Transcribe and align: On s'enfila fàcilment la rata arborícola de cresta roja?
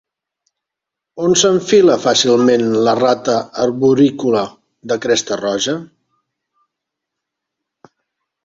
On 1.25 1.35
s'enfila 1.41 1.97
fàcilment 2.05 2.65
la 2.87 2.95
rata 3.01 3.35
arborícola 3.65 4.43
de 4.93 4.99
cresta 5.05 5.41
roja? 5.43 5.77